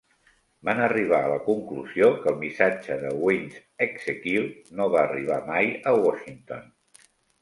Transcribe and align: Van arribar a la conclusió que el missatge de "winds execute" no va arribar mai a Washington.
Van 0.67 0.79
arribar 0.85 1.17
a 1.25 1.29
la 1.33 1.41
conclusió 1.49 2.07
que 2.23 2.31
el 2.31 2.39
missatge 2.43 2.97
de 3.03 3.11
"winds 3.27 3.59
execute" 3.87 4.75
no 4.81 4.89
va 4.97 5.03
arribar 5.03 5.39
mai 5.51 5.71
a 5.93 5.95
Washington. 6.07 6.65